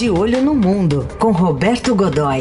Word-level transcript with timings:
De 0.00 0.08
Olho 0.08 0.40
no 0.40 0.54
Mundo, 0.54 1.06
com 1.20 1.30
Roberto 1.30 1.94
Godoy. 1.94 2.38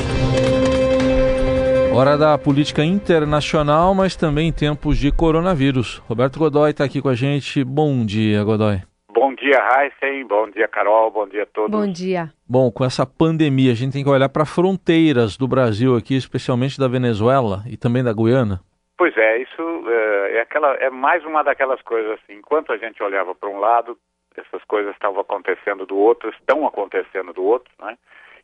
Hora 1.93 2.17
da 2.17 2.37
política 2.37 2.85
internacional, 2.85 3.93
mas 3.93 4.15
também 4.15 4.47
em 4.47 4.53
tempos 4.53 4.97
de 4.97 5.11
coronavírus. 5.11 5.97
Roberto 6.07 6.39
Godoy 6.39 6.71
está 6.71 6.85
aqui 6.85 7.01
com 7.01 7.09
a 7.09 7.15
gente. 7.15 7.61
Bom 7.65 8.05
dia, 8.05 8.41
Godoy. 8.45 8.77
Bom 9.13 9.35
dia, 9.35 9.59
Heisen. 9.59 10.25
Bom 10.25 10.49
dia, 10.49 10.69
Carol. 10.69 11.11
Bom 11.11 11.27
dia 11.27 11.43
a 11.43 11.45
todos. 11.47 11.69
Bom 11.69 11.91
dia. 11.91 12.31
Bom, 12.47 12.71
com 12.71 12.85
essa 12.85 13.05
pandemia, 13.05 13.73
a 13.73 13.75
gente 13.75 13.91
tem 13.91 14.05
que 14.05 14.09
olhar 14.09 14.29
para 14.29 14.45
fronteiras 14.45 15.35
do 15.35 15.45
Brasil 15.45 15.97
aqui, 15.97 16.15
especialmente 16.15 16.79
da 16.79 16.87
Venezuela 16.87 17.63
e 17.67 17.75
também 17.75 18.01
da 18.01 18.13
Guiana. 18.13 18.61
Pois 18.97 19.17
é, 19.17 19.37
isso 19.37 19.61
é, 19.85 20.37
é 20.37 20.41
aquela, 20.43 20.75
é 20.75 20.89
mais 20.89 21.25
uma 21.25 21.43
daquelas 21.43 21.81
coisas 21.81 22.11
assim. 22.13 22.39
Enquanto 22.39 22.71
a 22.71 22.77
gente 22.77 23.03
olhava 23.03 23.35
para 23.35 23.49
um 23.49 23.59
lado, 23.59 23.97
essas 24.37 24.63
coisas 24.65 24.93
estavam 24.93 25.21
acontecendo 25.21 25.85
do 25.85 25.97
outro, 25.97 26.29
estão 26.29 26.65
acontecendo 26.65 27.33
do 27.33 27.43
outro, 27.43 27.71
né? 27.79 27.97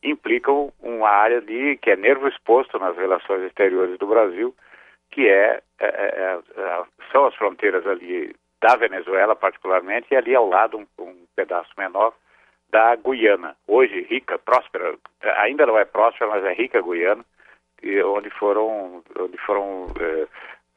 implicam 0.03 0.71
uma 0.81 1.09
área 1.09 1.41
de, 1.41 1.77
que 1.77 1.91
é 1.91 1.95
nervo 1.95 2.27
exposto 2.27 2.77
nas 2.77 2.95
relações 2.95 3.41
exteriores 3.43 3.97
do 3.97 4.07
Brasil, 4.07 4.55
que 5.11 5.27
é, 5.27 5.61
é, 5.79 5.85
é, 5.85 6.39
é 6.57 6.83
são 7.11 7.25
as 7.25 7.35
fronteiras 7.35 7.85
ali 7.87 8.35
da 8.61 8.75
Venezuela 8.75 9.35
particularmente 9.35 10.07
e 10.11 10.15
ali 10.15 10.35
ao 10.35 10.47
lado 10.47 10.77
um, 10.77 10.87
um, 10.99 11.25
pedaço 11.35 11.69
menor 11.77 12.13
da 12.69 12.95
Guiana, 12.95 13.55
hoje 13.67 14.01
rica, 14.09 14.37
próspera, 14.39 14.95
ainda 15.37 15.65
não 15.65 15.77
é 15.77 15.85
próspera, 15.85 16.29
mas 16.29 16.43
é 16.43 16.53
rica 16.53 16.81
Guiana, 16.81 17.23
onde 18.05 18.29
foram, 18.31 19.03
onde 19.17 19.37
foram 19.37 19.87
é, 19.99 20.27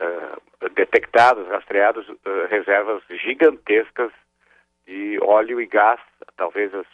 é, 0.00 0.68
detectados, 0.70 1.48
rastreados 1.48 2.06
reservas 2.50 3.02
gigantescas 3.08 4.12
de 4.88 5.18
óleo 5.22 5.60
e 5.60 5.66
gás, 5.66 6.00
talvez 6.36 6.72
as, 6.74 6.86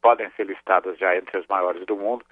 podem 0.00 0.30
ser 0.30 0.46
listadas 0.46 0.98
já 0.98 1.14
entre 1.16 1.38
as 1.38 1.46
maiores 1.46 1.84
do 1.84 1.96
mundo. 1.96 2.24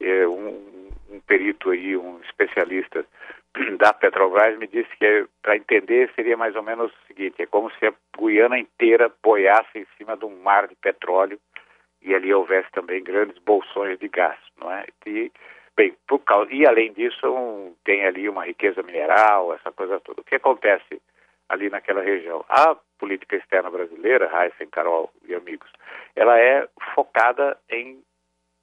Um, 0.00 0.90
um 1.10 1.20
perito 1.26 1.70
aí, 1.70 1.96
um 1.96 2.20
especialista 2.20 3.06
da 3.78 3.92
Petrobras 3.94 4.58
me 4.58 4.66
disse 4.66 4.90
que 4.98 5.26
para 5.42 5.56
entender 5.56 6.10
seria 6.14 6.36
mais 6.36 6.54
ou 6.54 6.62
menos 6.62 6.92
o 6.92 7.06
seguinte: 7.06 7.40
é 7.40 7.46
como 7.46 7.70
se 7.72 7.86
a 7.86 7.94
Guiana 8.18 8.58
inteira 8.58 9.10
boiasse 9.22 9.78
em 9.78 9.86
cima 9.96 10.16
de 10.16 10.26
um 10.26 10.42
mar 10.42 10.68
de 10.68 10.74
petróleo 10.74 11.38
e 12.02 12.14
ali 12.14 12.34
houvesse 12.34 12.70
também 12.72 13.02
grandes 13.02 13.38
bolsões 13.38 13.98
de 13.98 14.08
gás, 14.08 14.38
não 14.60 14.70
é? 14.70 14.84
E, 15.06 15.30
bem, 15.76 15.94
por 16.06 16.18
causa, 16.18 16.52
e 16.52 16.66
além 16.66 16.92
disso 16.92 17.26
um, 17.26 17.74
tem 17.84 18.04
ali 18.04 18.28
uma 18.28 18.44
riqueza 18.44 18.82
mineral, 18.82 19.54
essa 19.54 19.70
coisa 19.70 20.00
toda. 20.00 20.20
O 20.20 20.24
que 20.24 20.34
acontece 20.34 21.00
ali 21.48 21.70
naquela 21.70 22.02
região? 22.02 22.44
A 22.48 22.76
política 23.02 23.34
externa 23.34 23.68
brasileira, 23.68 24.30
Heisen, 24.32 24.68
Carol 24.68 25.10
e 25.26 25.34
amigos, 25.34 25.68
ela 26.14 26.38
é 26.38 26.68
focada 26.94 27.58
em, 27.68 28.00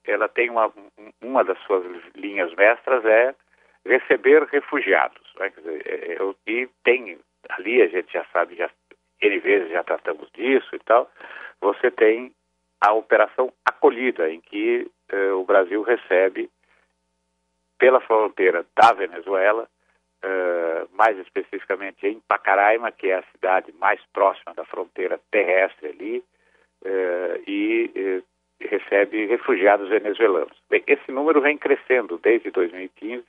ela 0.06 0.30
tem 0.30 0.48
uma, 0.48 0.72
uma 1.20 1.44
das 1.44 1.58
suas 1.64 1.84
linhas 2.14 2.50
mestras 2.54 3.04
é 3.04 3.34
receber 3.84 4.44
refugiados. 4.44 5.20
Né? 5.38 5.50
Dizer, 5.50 5.82
é, 5.86 6.14
é, 6.14 6.34
e 6.46 6.66
tem, 6.82 7.18
ali 7.50 7.82
a 7.82 7.88
gente 7.88 8.10
já 8.10 8.24
sabe, 8.32 8.56
já, 8.56 8.70
N 9.20 9.38
vezes 9.40 9.70
já 9.70 9.84
tratamos 9.84 10.30
disso 10.32 10.74
e 10.74 10.78
tal, 10.78 11.10
você 11.60 11.90
tem 11.90 12.32
a 12.80 12.94
operação 12.94 13.52
acolhida, 13.62 14.30
em 14.30 14.40
que 14.40 14.90
eh, 15.10 15.32
o 15.32 15.44
Brasil 15.44 15.82
recebe 15.82 16.48
pela 17.78 18.00
fronteira 18.00 18.64
da 18.74 18.94
Venezuela 18.94 19.68
mais 21.00 21.16
especificamente 21.16 22.06
em 22.06 22.20
Pacaraima, 22.28 22.92
que 22.92 23.08
é 23.08 23.14
a 23.14 23.24
cidade 23.32 23.72
mais 23.80 23.98
próxima 24.12 24.52
da 24.54 24.66
fronteira 24.66 25.18
terrestre 25.30 25.88
ali, 25.88 26.18
uh, 26.84 27.42
e 27.46 27.90
uh, 27.96 28.68
recebe 28.68 29.24
refugiados 29.24 29.88
venezuelanos. 29.88 30.54
Bem, 30.68 30.84
esse 30.86 31.10
número 31.10 31.40
vem 31.40 31.56
crescendo 31.56 32.18
desde 32.18 32.50
2015. 32.50 33.24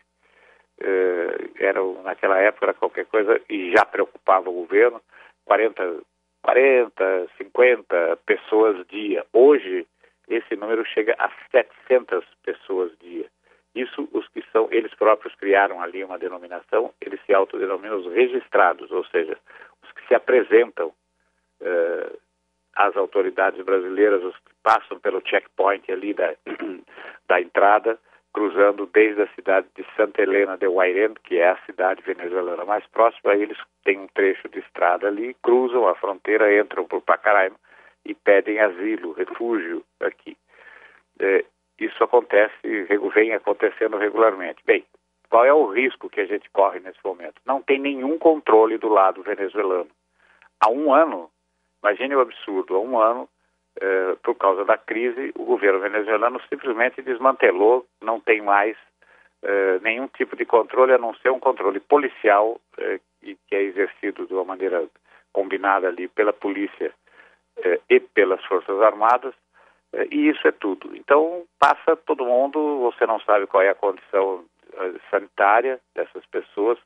era 1.58 1.82
naquela 2.04 2.38
época 2.40 2.66
era 2.66 2.74
qualquer 2.74 3.06
coisa 3.06 3.40
e 3.50 3.72
já 3.72 3.86
preocupava 3.86 4.50
o 4.50 4.54
governo. 4.54 5.02
40, 5.46 6.02
40, 6.44 7.30
50 7.38 8.18
pessoas 8.26 8.86
dia. 8.88 9.26
Hoje 9.32 9.88
esse 10.28 10.58
número 10.58 10.86
chega 10.86 11.16
a 11.18 11.32
700 11.52 12.26
pessoas 12.44 12.92
dia. 13.00 13.28
Isso, 13.74 14.08
os 14.12 14.28
que 14.30 14.44
são, 14.52 14.68
eles 14.72 14.94
próprios 14.96 15.34
criaram 15.36 15.82
ali 15.82 16.04
uma 16.04 16.20
denominação, 16.20 16.94
eles 17.00 17.20
se 17.26 17.34
autodenominam 17.34 18.00
os 18.00 18.12
registrados, 18.14 18.92
ou 18.92 19.06
seja, 19.06 19.38
os 19.82 19.92
que 19.94 20.06
se 20.08 20.14
apresentam 20.14 20.94
eh, 21.62 22.12
às 22.76 22.96
autoridades 22.98 23.64
brasileiras, 23.64 24.24
os 24.24 24.36
que 24.36 24.54
passam 24.62 25.00
pelo 25.00 25.22
checkpoint 25.26 25.90
ali 25.90 26.14
da, 26.14 26.34
da 27.28 27.40
entrada, 27.40 27.98
cruzando 28.34 28.86
desde 28.88 29.22
a 29.22 29.28
cidade 29.36 29.68
de 29.76 29.86
Santa 29.96 30.22
Helena 30.22 30.58
de 30.58 30.68
Guairén, 30.68 31.14
que 31.24 31.38
é 31.38 31.50
a 31.50 31.66
cidade 31.66 32.02
venezuelana 32.02 32.66
mais 32.66 32.86
próxima, 32.88 33.36
eles 33.36 33.58
têm 33.84 34.00
um 34.00 34.08
trecho 34.08 34.48
de 34.50 34.60
estrada 34.60 35.08
ali, 35.08 35.34
cruzam 35.42 35.88
a 35.88 35.96
fronteira, 35.96 36.58
entram 36.58 36.86
por 36.86 37.02
Pacaraima 37.02 37.58
e 38.06 38.14
pedem 38.14 38.60
asilo, 38.60 39.14
refúgio 39.14 39.84
aqui. 40.00 40.38
Eh, 41.20 41.46
isso 41.86 42.04
acontece, 42.04 42.54
vem 43.14 43.34
acontecendo 43.34 43.98
regularmente. 43.98 44.62
Bem, 44.66 44.86
qual 45.30 45.46
é 45.46 45.54
o 45.54 45.68
risco 45.68 46.10
que 46.10 46.22
a 46.22 46.26
gente 46.26 46.50
corre 46.52 46.80
nesse 46.80 47.00
momento? 47.04 47.36
Não 47.46 47.62
tem 47.62 47.80
nenhum 47.80 48.18
controle 48.18 48.78
do 48.78 48.90
lado 48.90 49.24
venezuelano. 49.24 49.90
Há 50.60 50.70
um 50.70 50.94
ano, 50.94 51.30
imagine 51.82 52.16
o 52.16 52.20
absurdo, 52.22 52.76
há 52.76 52.80
um 52.80 53.00
ano, 53.00 53.28
eh, 53.80 54.18
por 54.22 54.36
causa 54.36 54.66
da 54.66 54.78
crise, 54.78 55.32
o 55.36 55.46
governo 55.46 55.80
venezuelano 55.80 56.42
simplesmente 56.50 57.02
desmantelou, 57.02 57.86
não 58.02 58.20
tem 58.20 58.42
mais 58.42 58.76
eh, 59.42 59.80
nenhum 59.82 60.08
tipo 60.10 60.36
de 60.36 60.46
controle, 60.46 60.94
a 60.94 60.98
não 60.98 61.16
ser 61.16 61.32
um 61.32 61.40
controle 61.40 61.80
policial 61.80 62.60
eh, 62.78 63.00
que 63.22 63.56
é 63.56 63.62
exercido 63.62 64.28
de 64.28 64.34
uma 64.34 64.44
maneira 64.44 64.86
combinada 65.32 65.88
ali 65.88 66.10
pela 66.10 66.34
polícia 66.34 66.94
e 67.90 68.00
pelas 68.00 68.44
Forças 68.46 68.82
Armadas, 68.82 69.36
e 70.12 70.30
isso 70.30 70.48
é 70.48 70.52
tudo. 70.52 70.96
Então, 70.96 71.44
passa 71.60 71.96
todo 71.96 72.26
mundo, 72.26 72.80
você 72.80 73.06
não 73.06 73.20
sabe 73.22 73.48
qual 73.48 73.62
é 73.64 73.70
a 73.70 73.76
condição 73.76 74.46
eh, 74.74 74.94
sanitária 75.10 75.80
dessas 75.94 76.26
pessoas 76.28 76.78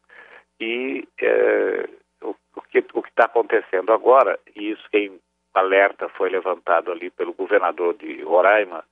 e 0.60 1.08
é, 1.22 1.90
o, 2.22 2.36
o, 2.56 2.62
que 2.62 2.80
está 2.80 3.26
acontecendo 3.26 3.92
agora, 3.92 4.40
e 4.56 4.72
isso 4.72 4.84
quem 4.90 5.20
alerta 5.54 6.10
foi 6.10 6.30
levantado 6.30 6.92
ali 6.92 7.10
pelo 7.10 7.34
governador 7.34 7.94
de 7.96 8.22
Roraima, 8.24 8.84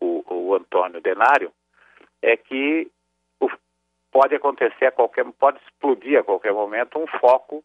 o, 0.00 0.22
o 0.28 0.54
Antônio 0.54 1.00
Denário, 1.00 1.52
é 2.22 2.36
que 2.36 2.90
o, 3.40 3.50
pode 4.12 4.34
acontecer 4.34 4.86
a 4.86 4.92
qualquer, 4.92 5.24
pode 5.38 5.58
explodir 5.64 6.18
a 6.18 6.22
qualquer 6.22 6.52
momento 6.52 6.98
um 6.98 7.06
foco 7.18 7.64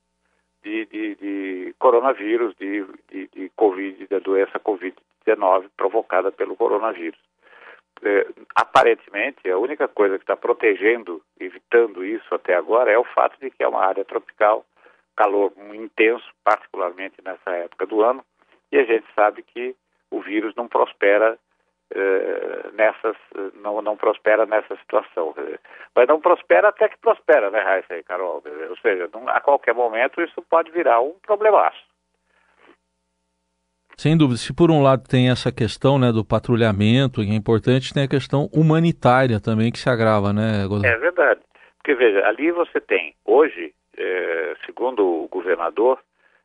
de, 0.64 0.86
de, 0.86 1.16
de 1.16 1.76
coronavírus, 1.78 2.56
de, 2.56 2.86
de, 3.12 3.28
de 3.28 3.50
Covid, 3.56 4.08
da 4.08 4.20
doença 4.20 4.60
Covid-19 4.60 5.13
provocada 5.78 6.32
pelo 6.32 6.56
coronavírus. 6.56 7.20
É, 8.04 8.28
aparentemente, 8.56 9.50
a 9.50 9.58
única 9.58 9.88
coisa 9.88 10.18
que 10.18 10.24
está 10.24 10.36
protegendo, 10.36 11.22
evitando 11.40 12.04
isso 12.04 12.34
até 12.34 12.56
agora, 12.56 12.92
é 12.92 12.98
o 12.98 13.06
fato 13.06 13.40
de 13.40 13.50
que 13.50 13.64
é 13.64 13.68
uma 13.68 13.86
área 13.86 14.04
tropical, 14.04 14.66
calor 15.16 15.54
intenso, 15.74 16.28
particularmente 16.44 17.16
nessa 17.24 17.52
época 17.52 17.86
do 17.86 18.02
ano, 18.02 18.24
e 18.72 18.78
a 18.78 18.84
gente 18.84 19.06
sabe 19.16 19.44
que 19.44 19.76
o 20.12 20.20
vírus 20.22 20.54
não 20.56 20.68
prospera 20.68 21.38
eh, 21.96 22.70
nessas, 22.74 23.16
não, 23.56 23.80
não 23.82 23.96
prospera 23.96 24.46
nessa 24.48 24.76
situação. 24.78 25.36
Mas 25.96 26.08
não 26.08 26.20
prospera 26.20 26.70
até 26.70 26.90
que 26.90 26.98
prospera, 26.98 27.52
né, 27.52 27.60
Raíssa 27.62 27.96
e 27.98 28.04
Carol? 28.04 28.44
Ou 28.70 28.78
seja, 28.78 29.08
não, 29.14 29.30
a 29.30 29.40
qualquer 29.40 29.76
momento 29.76 30.22
isso 30.22 30.42
pode 30.50 30.72
virar 30.72 31.02
um 31.02 31.14
problemaço. 31.22 31.93
Sem 34.04 34.18
dúvida. 34.18 34.36
Se 34.36 34.54
por 34.54 34.70
um 34.70 34.84
lado 34.84 35.08
tem 35.08 35.32
essa 35.32 35.50
questão 35.50 35.98
né, 35.98 36.12
do 36.12 36.26
patrulhamento, 36.26 37.24
que 37.24 37.32
é 37.32 37.36
importante, 37.36 37.94
tem 37.94 38.04
a 38.04 38.16
questão 38.16 38.50
humanitária 38.54 39.40
também 39.40 39.72
que 39.72 39.80
se 39.80 39.90
agrava, 39.90 40.34
né, 40.34 40.68
Godot? 40.68 40.86
É 40.86 40.98
verdade. 40.98 41.40
Porque, 41.78 41.96
veja, 41.96 42.28
ali 42.28 42.52
você 42.52 42.82
tem, 42.82 43.16
hoje, 43.24 43.74
é, 43.98 44.56
segundo 44.66 45.24
o 45.24 45.30
governador, 45.30 46.00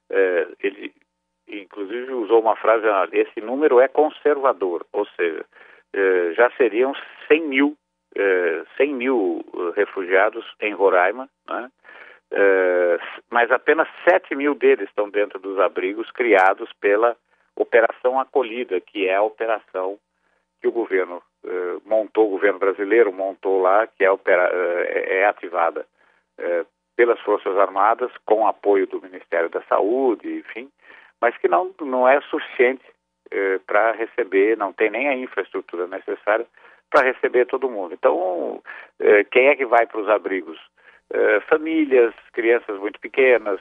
é, 0.08 0.46
ele 0.62 0.92
inclusive 1.48 2.12
usou 2.12 2.40
uma 2.40 2.54
frase, 2.54 2.86
ah, 2.86 3.08
esse 3.10 3.40
número 3.40 3.80
é 3.80 3.88
conservador, 3.88 4.86
ou 4.92 5.04
seja, 5.16 5.44
eh, 5.94 6.32
já 6.36 6.50
seriam 6.52 6.92
100 7.26 7.48
mil, 7.48 7.76
100 8.76 8.90
eh, 8.90 8.94
mil 8.94 9.44
eh, 9.52 9.72
refugiados 9.74 10.44
em 10.60 10.74
Roraima, 10.74 11.28
né? 11.48 11.70
mas 13.30 13.50
apenas 13.50 13.88
7 14.06 14.34
mil 14.34 14.54
deles 14.54 14.86
estão 14.86 15.08
dentro 15.08 15.38
dos 15.38 15.58
abrigos 15.58 16.10
criados 16.10 16.70
pela 16.78 17.16
Operação 17.60 18.20
Acolhida, 18.20 18.80
que 18.80 19.06
é 19.08 19.16
a 19.16 19.22
operação 19.22 19.98
que 20.60 20.68
o 20.68 20.72
governo 20.72 21.22
montou, 21.84 22.26
o 22.26 22.30
governo 22.30 22.58
brasileiro 22.58 23.12
montou 23.12 23.60
lá, 23.60 23.86
que 23.86 24.04
é, 24.04 24.10
opera, 24.10 24.50
é 24.88 25.24
ativada 25.24 25.86
pelas 26.96 27.20
Forças 27.20 27.56
Armadas 27.56 28.10
com 28.26 28.46
apoio 28.46 28.86
do 28.88 29.00
Ministério 29.00 29.48
da 29.48 29.62
Saúde, 29.62 30.38
enfim, 30.38 30.68
mas 31.20 31.36
que 31.38 31.46
não, 31.46 31.72
não 31.80 32.08
é 32.08 32.20
suficiente 32.22 32.84
eh, 33.30 33.60
para 33.66 33.92
receber, 33.92 34.56
não 34.56 34.72
tem 34.72 34.90
nem 34.90 35.08
a 35.08 35.14
infraestrutura 35.14 35.86
necessária 35.86 36.46
para 36.90 37.06
receber 37.06 37.46
todo 37.46 37.70
mundo. 37.70 37.94
Então, 37.94 38.62
eh, 38.98 39.24
quem 39.24 39.48
é 39.48 39.54
que 39.54 39.66
vai 39.66 39.86
para 39.86 40.00
os 40.00 40.08
abrigos? 40.08 40.58
Eh, 41.12 41.40
famílias, 41.40 42.14
crianças 42.32 42.78
muito 42.78 42.98
pequenas, 43.00 43.60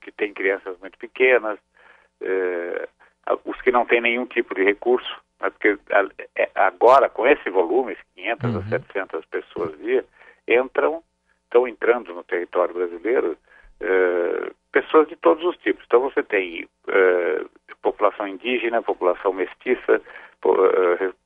que 0.00 0.12
têm 0.12 0.32
crianças 0.32 0.78
muito 0.78 0.96
pequenas, 0.98 1.58
eh, 2.20 2.88
os 3.44 3.60
que 3.62 3.70
não 3.70 3.84
têm 3.86 4.00
nenhum 4.00 4.26
tipo 4.26 4.54
de 4.54 4.62
recurso, 4.62 5.20
né, 5.40 5.50
porque 5.50 5.78
é, 6.36 6.50
agora, 6.54 7.08
com 7.08 7.26
esse 7.26 7.48
volume, 7.50 7.96
500 8.14 8.54
uhum. 8.54 8.60
a 8.60 8.62
700 8.64 9.24
pessoas 9.26 9.78
dia, 9.78 10.04
entram, 10.46 11.02
estão 11.44 11.66
entrando 11.66 12.14
no 12.14 12.22
território 12.24 12.74
brasileiro 12.74 13.36
eh, 13.80 14.50
pessoas 14.72 15.08
de 15.08 15.16
todos 15.16 15.44
os 15.44 15.56
tipos. 15.58 15.84
Então 15.86 16.00
você 16.00 16.22
tem 16.22 16.68
população 17.82 18.26
indígena, 18.26 18.82
população 18.82 19.32
mestiça, 19.32 20.00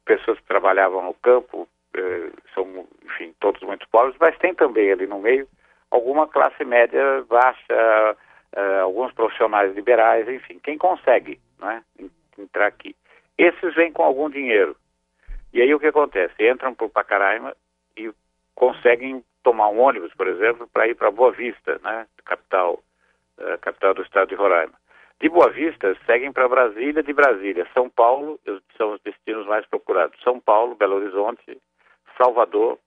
pessoas 0.05 0.39
que 0.39 0.47
trabalhavam 0.47 1.03
no 1.03 1.15
campo, 1.15 1.69
são, 2.55 2.87
enfim, 3.05 3.35
todos 3.41 3.63
muito 3.63 3.89
pobres, 3.89 4.17
mas 4.21 4.37
tem 4.39 4.55
também 4.55 4.93
ali 4.93 5.07
no 5.07 5.21
meio 5.21 5.47
alguma 5.93 6.27
classe 6.27 6.65
média 6.65 7.23
baixa, 7.29 8.17
uh, 8.57 8.83
alguns 8.83 9.13
profissionais 9.13 9.75
liberais, 9.75 10.27
enfim, 10.29 10.59
quem 10.63 10.79
consegue 10.79 11.39
né, 11.63 11.83
entrar 12.39 12.67
aqui. 12.67 12.95
Esses 13.39 13.75
vêm 13.75 13.93
com 13.93 14.03
algum 14.03 14.29
dinheiro. 14.29 14.77
E 15.53 15.61
aí 15.61 15.75
o 15.75 15.81
que 15.81 15.87
acontece? 15.87 16.35
Entram 16.41 16.75
por 16.75 16.91
Pacaraima 16.91 17.55
e 17.97 18.13
conseguem 18.55 19.25
tomar 19.43 19.69
um 19.69 19.81
ônibus, 19.81 20.13
por 20.15 20.27
exemplo, 20.29 20.69
para 20.69 20.87
ir 20.87 20.95
para 20.95 21.11
Boa 21.11 21.33
Vista, 21.33 21.81
né, 21.83 22.07
capital, 22.25 22.83
uh, 23.39 23.59
capital 23.61 23.95
do 23.95 24.03
estado 24.03 24.29
de 24.29 24.35
Roraima. 24.35 24.75
De 25.21 25.29
Boa 25.29 25.51
Vista, 25.51 25.97
seguem 26.07 26.33
para 26.33 26.49
Brasília, 26.49 27.03
de 27.03 27.13
Brasília, 27.13 27.67
São 27.73 27.89
Paulo, 27.89 28.41
são 28.77 28.95
os 28.95 29.01
destinos 29.03 29.47
mais 29.47 29.65
procurados. 29.67 30.21
São 30.23 30.41
Paulo, 30.41 30.75
Belo 30.75 30.97
Horizonte, 30.97 31.61
Salvador 32.17 32.79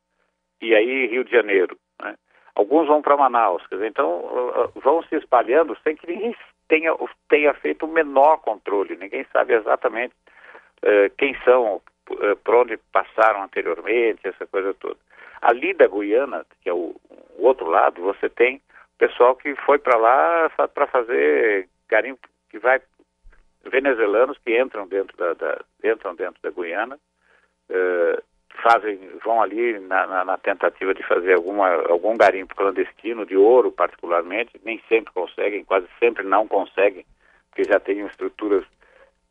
e 0.62 0.76
aí 0.76 1.08
Rio 1.08 1.24
de 1.24 1.32
Janeiro. 1.32 1.78
Né? 2.02 2.16
Alguns 2.54 2.88
vão 2.88 3.02
para 3.02 3.18
Manaus, 3.18 3.66
quer 3.68 3.76
dizer, 3.76 3.88
então 3.88 4.10
uh, 4.10 4.66
uh, 4.66 4.80
vão 4.82 5.04
se 5.04 5.16
espalhando 5.16 5.78
sem 5.84 5.96
que 5.96 6.08
ninguém 6.08 6.36
tenha, 6.68 6.96
tenha 7.30 7.54
feito 7.54 7.86
o 7.86 7.92
menor 7.92 8.38
controle, 8.38 8.96
ninguém 8.96 9.26
sabe 9.32 9.54
exatamente 9.54 10.14
uh, 10.84 11.10
quem 11.18 11.36
são, 11.44 11.82
uh, 12.10 12.36
por 12.44 12.56
onde 12.56 12.78
passaram 12.92 13.44
anteriormente, 13.44 14.28
essa 14.28 14.46
coisa 14.48 14.74
toda. 14.76 14.98
Ali 15.42 15.74
da 15.74 15.88
Guiana, 15.88 16.46
que 16.62 16.70
é 16.70 16.74
o, 16.74 16.96
o 17.38 17.46
outro 17.46 17.70
lado, 17.70 18.02
você 18.02 18.30
tem 18.30 18.62
pessoal 18.98 19.36
que 19.36 19.56
foi 19.58 19.78
para 19.78 19.98
lá 19.98 20.50
para 20.74 20.88
fazer 20.88 21.68
garimpo, 21.90 22.28
que 22.50 22.58
vai 22.60 22.82
venezuelanos 23.66 24.38
que 24.38 24.60
entram 24.60 24.88
dentro 24.88 25.18
da, 25.18 25.34
da 25.34 25.60
entram 25.84 26.16
dentro 26.16 26.42
da 26.42 26.50
Guiana, 26.50 26.98
uh, 27.70 28.24
fazem, 28.56 29.00
vão 29.24 29.42
ali 29.42 29.80
na, 29.80 30.08
na, 30.08 30.26
na, 30.26 30.38
tentativa 30.38 30.94
de 30.94 31.04
fazer 31.04 31.36
alguma, 31.36 31.70
algum 31.88 32.16
garimpo 32.16 32.56
clandestino 32.56 33.26
de 33.26 33.36
ouro, 33.36 33.72
particularmente, 33.72 34.60
nem 34.64 34.82
sempre 34.88 35.14
conseguem, 35.14 35.64
quase 35.64 35.88
sempre 36.00 36.24
não 36.24 36.48
conseguem, 36.48 37.06
porque 37.50 37.64
já 37.64 37.80
tem 37.80 38.06
estruturas 38.06 38.66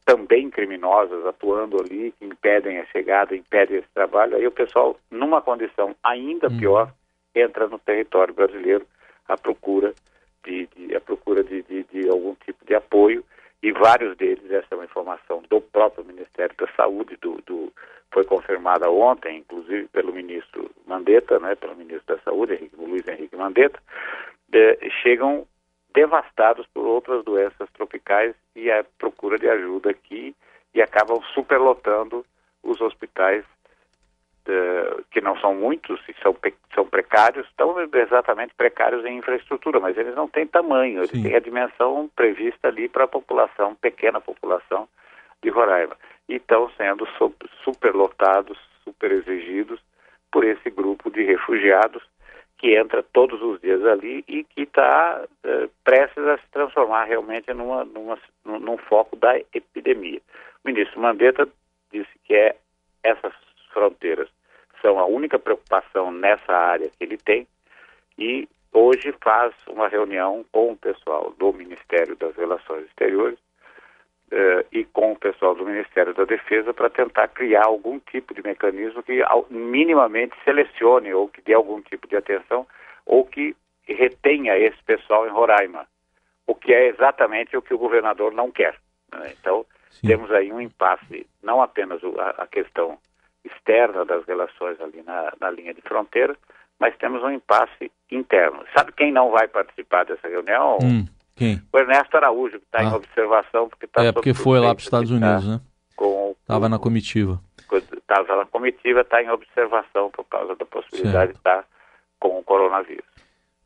também 0.04 0.50
criminosas 0.50 1.24
atuando 1.26 1.80
ali, 1.80 2.12
que 2.18 2.24
impedem 2.26 2.78
a 2.78 2.86
chegada, 2.86 3.34
impedem 3.34 3.78
esse 3.78 3.88
trabalho. 3.94 4.36
Aí 4.36 4.46
o 4.46 4.52
pessoal, 4.52 4.98
numa 5.10 5.40
condição 5.40 5.94
ainda 6.02 6.48
hum. 6.48 6.58
pior, 6.58 6.92
entra 7.34 7.66
no 7.66 7.78
território 7.78 8.34
brasileiro 8.34 8.86
à 9.28 9.36
procura 9.36 9.94
de, 10.44 10.68
de 10.76 10.94
à 10.94 11.00
procura 11.00 11.42
de, 11.42 11.62
de, 11.62 11.84
de 11.84 12.08
algum 12.08 12.34
tipo 12.44 12.64
de 12.64 12.74
apoio 12.74 13.24
e 13.64 13.72
vários 13.72 14.14
deles, 14.18 14.50
essa 14.50 14.66
é 14.72 14.74
uma 14.74 14.84
informação 14.84 15.42
do 15.48 15.58
próprio 15.58 16.04
Ministério 16.04 16.54
da 16.58 16.68
Saúde, 16.76 17.16
do, 17.16 17.40
do 17.46 17.72
foi 18.12 18.22
confirmada 18.22 18.90
ontem, 18.90 19.38
inclusive 19.38 19.88
pelo 19.88 20.12
ministro 20.12 20.70
Mandetta, 20.86 21.38
né, 21.38 21.54
pelo 21.54 21.74
ministro 21.74 22.14
da 22.14 22.22
Saúde, 22.22 22.52
Henrique, 22.52 22.76
Luiz 22.76 23.08
Henrique 23.08 23.34
Mandetta, 23.34 23.80
eh, 24.52 24.78
chegam 25.02 25.46
devastados 25.94 26.66
por 26.74 26.84
outras 26.84 27.24
doenças 27.24 27.66
tropicais 27.72 28.34
e 28.54 28.70
a 28.70 28.84
procura 28.98 29.38
de 29.38 29.48
ajuda 29.48 29.92
aqui 29.92 30.36
e 30.74 30.82
acabam 30.82 31.22
superlotando 31.32 32.22
os 32.62 32.82
hospitais 32.82 33.46
uh, 34.48 35.04
que 35.10 35.20
não 35.20 35.38
são 35.38 35.54
muitos 35.54 36.00
e 36.08 36.14
são, 36.22 36.36
são 36.74 36.86
precários, 36.86 37.46
estão 37.46 37.74
exatamente 37.80 38.54
precários 38.54 39.04
em 39.04 39.18
infraestrutura, 39.18 39.80
mas 39.80 39.96
eles 39.96 40.14
não 40.14 40.28
têm 40.28 40.46
tamanho, 40.46 41.00
eles 41.00 41.10
Sim. 41.10 41.22
têm 41.22 41.34
a 41.34 41.40
dimensão 41.40 42.10
prevista 42.14 42.68
ali 42.68 42.88
para 42.88 43.04
a 43.04 43.08
população, 43.08 43.74
pequena 43.74 44.20
população 44.20 44.88
de 45.42 45.50
Roraima. 45.50 45.96
E 46.28 46.36
estão 46.36 46.70
sendo 46.76 47.06
superlotados, 47.62 48.58
super 48.82 49.12
exigidos 49.12 49.80
por 50.30 50.44
esse 50.44 50.70
grupo 50.70 51.10
de 51.10 51.22
refugiados 51.22 52.02
que 52.58 52.74
entra 52.74 53.02
todos 53.02 53.42
os 53.42 53.60
dias 53.60 53.84
ali 53.84 54.24
e 54.26 54.42
que 54.44 54.62
está 54.62 55.22
uh, 55.22 55.70
prestes 55.84 56.24
a 56.24 56.38
se 56.38 56.46
transformar 56.50 57.04
realmente 57.04 57.52
numa, 57.52 57.84
numa, 57.84 58.18
num 58.44 58.78
foco 58.78 59.16
da 59.16 59.36
epidemia. 59.52 60.20
O 60.64 60.68
ministro 60.68 60.98
Mandetta 60.98 61.46
disse 61.92 62.10
que 62.24 62.34
é 62.34 62.56
essas 63.02 63.34
fronteiras 63.72 64.28
única 65.14 65.38
preocupação 65.38 66.10
nessa 66.10 66.52
área 66.52 66.88
que 66.88 67.04
ele 67.04 67.16
tem 67.16 67.46
e 68.18 68.48
hoje 68.72 69.14
faz 69.22 69.54
uma 69.68 69.88
reunião 69.88 70.44
com 70.52 70.72
o 70.72 70.76
pessoal 70.76 71.32
do 71.38 71.52
Ministério 71.52 72.16
das 72.16 72.34
Relações 72.36 72.84
Exteriores 72.86 73.38
eh, 74.30 74.66
e 74.72 74.84
com 74.84 75.12
o 75.12 75.18
pessoal 75.18 75.54
do 75.54 75.64
Ministério 75.64 76.12
da 76.12 76.24
Defesa 76.24 76.74
para 76.74 76.90
tentar 76.90 77.28
criar 77.28 77.66
algum 77.66 77.98
tipo 78.00 78.34
de 78.34 78.42
mecanismo 78.42 79.02
que 79.02 79.22
minimamente 79.50 80.34
selecione 80.44 81.14
ou 81.14 81.28
que 81.28 81.40
dê 81.42 81.54
algum 81.54 81.80
tipo 81.80 82.08
de 82.08 82.16
atenção 82.16 82.66
ou 83.06 83.24
que 83.24 83.56
retenha 83.86 84.56
esse 84.58 84.82
pessoal 84.84 85.26
em 85.26 85.30
Roraima, 85.30 85.86
o 86.46 86.54
que 86.54 86.72
é 86.72 86.88
exatamente 86.88 87.56
o 87.56 87.62
que 87.62 87.74
o 87.74 87.78
governador 87.78 88.32
não 88.32 88.50
quer. 88.50 88.74
Né? 89.12 89.34
Então, 89.38 89.64
Sim. 89.90 90.08
temos 90.08 90.30
aí 90.32 90.52
um 90.52 90.60
impasse, 90.60 91.26
não 91.42 91.62
apenas 91.62 92.00
a, 92.02 92.42
a 92.42 92.46
questão 92.46 92.98
externa 93.44 94.04
das 94.04 94.24
relações 94.24 94.80
ali 94.80 95.02
na, 95.02 95.32
na 95.40 95.50
linha 95.50 95.74
de 95.74 95.82
fronteira, 95.82 96.36
mas 96.78 96.96
temos 96.96 97.22
um 97.22 97.30
impasse 97.30 97.90
interno. 98.10 98.64
Sabe 98.76 98.92
quem 98.92 99.12
não 99.12 99.30
vai 99.30 99.46
participar 99.48 100.04
dessa 100.04 100.28
reunião? 100.28 100.78
Hum, 100.82 101.06
quem? 101.36 101.60
O 101.72 101.78
Ernesto 101.78 102.16
Araújo, 102.16 102.58
que 102.58 102.66
está 102.66 102.80
ah. 102.80 102.84
em 102.84 102.92
observação. 102.92 103.68
Porque 103.68 103.86
tá 103.86 104.04
é, 104.04 104.12
porque 104.12 104.34
foi 104.34 104.58
lá 104.58 104.68
para 104.68 104.78
os 104.78 104.84
Estados 104.84 105.10
Unidos, 105.10 105.46
né? 105.46 105.60
Estava 106.40 106.68
na 106.68 106.78
comitiva. 106.78 107.40
Estava 107.72 108.36
na 108.36 108.46
comitiva, 108.46 109.00
está 109.00 109.22
em 109.22 109.30
observação 109.30 110.10
por 110.10 110.24
causa 110.24 110.54
da 110.54 110.64
possibilidade 110.64 111.32
certo. 111.32 111.32
de 111.32 111.38
estar 111.38 111.64
com 112.20 112.38
o 112.38 112.44
coronavírus. 112.44 113.04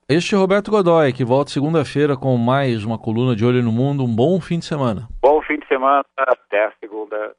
Este 0.08 0.34
é 0.34 0.38
Roberto 0.38 0.70
Godoy, 0.70 1.12
que 1.12 1.22
volta 1.22 1.50
segunda-feira 1.50 2.16
com 2.16 2.34
mais 2.38 2.82
uma 2.82 2.98
coluna 2.98 3.36
de 3.36 3.44
Olho 3.44 3.62
no 3.62 3.70
Mundo. 3.70 4.04
Um 4.04 4.14
bom 4.14 4.40
fim 4.40 4.58
de 4.58 4.64
semana. 4.64 5.06
Bom 5.20 5.42
fim 5.42 5.58
de 5.58 5.66
semana, 5.66 6.02
até 6.16 6.64
a 6.64 6.72
segunda. 6.80 7.34